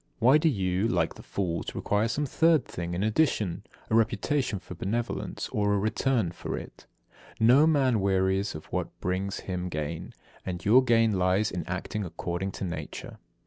Why 0.17 0.39
do 0.39 0.49
you, 0.49 0.87
like 0.87 1.13
the 1.13 1.21
fools, 1.21 1.75
require 1.75 2.07
some 2.07 2.25
third 2.25 2.65
thing 2.65 2.95
in 2.95 3.03
addition 3.03 3.61
a 3.87 3.93
reputation 3.93 4.57
for 4.57 4.73
benevolence 4.73 5.47
or 5.49 5.75
a 5.75 5.77
return 5.77 6.31
for 6.31 6.57
it. 6.57 6.87
74. 7.37 7.47
No 7.55 7.67
man 7.67 7.99
wearies 7.99 8.55
of 8.55 8.65
what 8.73 8.99
brings 8.99 9.41
him 9.41 9.69
gain, 9.69 10.15
and 10.43 10.65
your 10.65 10.83
gain 10.83 11.19
lies 11.19 11.51
in 11.51 11.63
acting 11.67 12.03
according 12.03 12.51
to 12.53 12.63
nature. 12.63 13.19